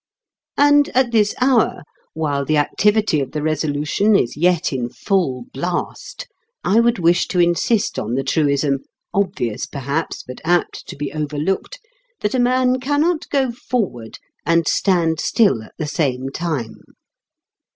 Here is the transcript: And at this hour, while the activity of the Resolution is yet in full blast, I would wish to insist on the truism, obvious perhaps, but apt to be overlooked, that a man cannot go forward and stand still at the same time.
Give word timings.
And 0.57 0.89
at 0.95 1.11
this 1.11 1.35
hour, 1.39 1.83
while 2.15 2.43
the 2.43 2.57
activity 2.57 3.19
of 3.19 3.33
the 3.33 3.43
Resolution 3.43 4.15
is 4.15 4.35
yet 4.35 4.73
in 4.73 4.89
full 4.89 5.45
blast, 5.53 6.27
I 6.63 6.79
would 6.79 6.97
wish 6.97 7.27
to 7.27 7.39
insist 7.39 7.99
on 7.99 8.15
the 8.15 8.23
truism, 8.23 8.79
obvious 9.13 9.67
perhaps, 9.67 10.23
but 10.23 10.41
apt 10.43 10.87
to 10.87 10.95
be 10.95 11.13
overlooked, 11.13 11.77
that 12.21 12.33
a 12.33 12.39
man 12.39 12.79
cannot 12.79 13.29
go 13.29 13.51
forward 13.51 14.17
and 14.43 14.67
stand 14.67 15.19
still 15.19 15.61
at 15.61 15.73
the 15.77 15.85
same 15.85 16.29
time. 16.31 16.79